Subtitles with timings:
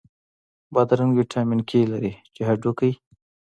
[0.73, 2.91] بادرنګ ویټامین K لري، چې هډوکی